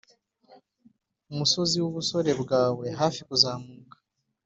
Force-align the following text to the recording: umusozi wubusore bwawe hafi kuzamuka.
umusozi 1.31 1.75
wubusore 1.83 2.31
bwawe 2.41 2.85
hafi 2.99 3.19
kuzamuka. 3.27 3.97